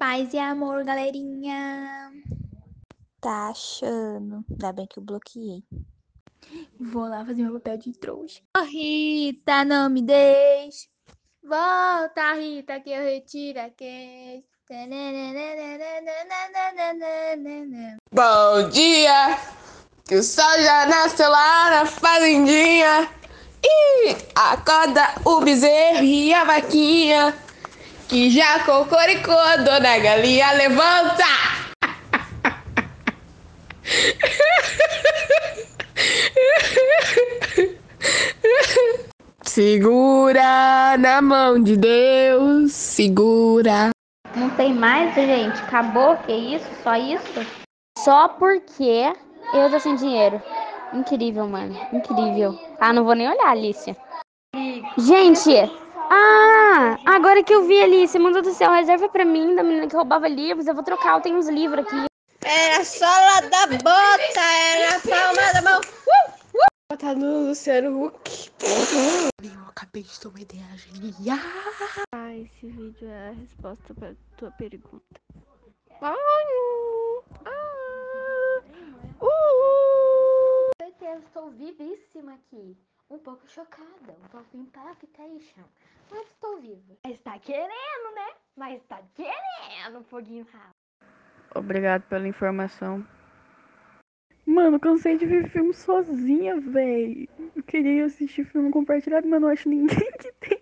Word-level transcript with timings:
Paz 0.00 0.32
e 0.32 0.38
amor, 0.38 0.82
galerinha. 0.82 2.10
Tá 3.20 3.50
achando. 3.50 4.42
Ainda 4.50 4.72
bem 4.72 4.86
que 4.86 4.98
eu 4.98 5.02
bloqueei. 5.02 5.62
Vou 6.80 7.06
lá 7.06 7.18
fazer 7.18 7.42
meu 7.42 7.52
papel 7.60 7.76
de 7.76 7.92
trouxa. 7.92 8.40
Oh, 8.56 8.62
Rita, 8.62 9.62
não 9.62 9.90
me 9.90 10.00
deixe. 10.00 10.88
Volta, 11.44 12.32
Rita, 12.32 12.80
que 12.80 12.88
eu 12.88 13.04
retiro 13.04 13.60
a. 13.60 13.70
Bom 18.10 18.68
dia, 18.70 19.38
que 20.08 20.14
o 20.14 20.22
sol 20.22 20.62
já 20.62 20.86
nasceu 20.86 21.28
lá 21.28 21.70
na 21.72 21.84
fazendinha. 21.84 23.06
E 23.62 24.16
acorda 24.34 25.02
o 25.26 25.42
bezerro 25.42 26.02
e 26.02 26.32
a 26.32 26.44
vaquinha, 26.44 27.36
que 28.10 28.28
já 28.28 28.64
cocoricou, 28.64 29.36
dona 29.64 29.98
galinha 30.00 30.50
levanta. 30.54 31.24
Segura 39.42 40.98
na 40.98 41.22
mão 41.22 41.62
de 41.62 41.76
Deus, 41.76 42.72
segura. 42.72 43.90
Não 44.34 44.50
tem 44.50 44.74
mais, 44.74 45.14
gente. 45.14 45.62
Acabou, 45.62 46.16
que 46.16 46.32
isso? 46.32 46.66
Só 46.82 46.96
isso? 46.96 47.46
Só 47.96 48.28
porque 48.30 49.12
eu 49.54 49.70
tô 49.70 49.78
sem 49.78 49.94
dinheiro. 49.94 50.42
Incrível, 50.92 51.46
mano. 51.46 51.78
Incrível. 51.92 52.58
Ah, 52.80 52.92
não 52.92 53.04
vou 53.04 53.14
nem 53.14 53.28
olhar, 53.28 53.50
Alicia. 53.50 53.96
Gente! 54.98 55.54
Ah! 56.10 56.49
Agora 57.04 57.42
que 57.42 57.52
eu 57.52 57.66
vi, 57.66 57.82
Alicia, 57.82 58.18
meu 58.18 58.32
Deus 58.32 58.46
do 58.46 58.54
céu, 58.54 58.70
reserva 58.70 59.08
pra 59.08 59.24
mim, 59.24 59.54
da 59.54 59.62
menina 59.62 59.86
que 59.86 59.94
roubava 59.94 60.26
livros. 60.26 60.66
Eu 60.66 60.74
vou 60.74 60.82
trocar, 60.82 61.16
eu 61.16 61.20
tenho 61.20 61.36
uns 61.36 61.48
livros 61.48 61.84
aqui. 61.84 62.06
Era 62.42 62.80
a 62.80 62.84
sola 62.84 63.42
da 63.50 63.66
bota, 63.66 64.40
era 64.40 64.96
a 64.96 65.00
palma 65.00 65.52
da 65.52 65.62
mão. 65.62 65.80
Uh, 65.80 66.92
uh. 66.92 66.96
Tá 66.96 67.14
no 67.14 67.48
Luciano 67.48 68.06
Huck. 68.06 68.50
Eu 69.42 69.68
acabei 69.68 70.02
de 70.02 70.20
ter 70.20 70.28
uma 70.28 70.40
ideia 70.40 70.64
genial. 70.76 71.38
Ah, 72.14 72.34
esse 72.34 72.66
vídeo 72.66 73.08
é 73.08 73.28
a 73.28 73.32
resposta 73.32 73.94
pra 73.94 74.14
tua 74.38 74.50
pergunta. 74.52 75.20
Ah, 76.00 76.14
ah, 77.44 78.62
uh. 79.20 80.70
certeza, 80.80 81.22
estou 81.26 81.50
vivíssima 81.50 82.34
aqui. 82.34 82.76
Um 83.10 83.18
pouco 83.18 83.48
chocada, 83.48 84.12
um 84.12 84.28
pouco 84.28 84.56
impactation. 84.56 85.64
Mas 86.10 86.28
estou 86.28 86.60
viva. 86.60 86.96
Mas 87.04 87.18
tá 87.20 87.36
querendo, 87.40 88.14
né? 88.14 88.34
Mas 88.56 88.80
tá 88.84 89.02
querendo, 89.14 90.04
foguinho 90.04 90.46
ralo. 90.52 90.70
Obrigado 91.54 92.02
pela 92.02 92.28
informação. 92.28 93.04
Mano, 94.46 94.78
cansei 94.78 95.16
de 95.16 95.26
ver 95.26 95.48
filme 95.48 95.74
sozinha, 95.74 96.60
véi. 96.60 97.28
Queria 97.66 98.04
assistir 98.04 98.44
filme 98.44 98.70
compartilhado, 98.70 99.26
mas 99.26 99.40
não 99.40 99.48
acho 99.48 99.68
ninguém 99.68 100.10
que 100.18 100.32
tem 100.32 100.59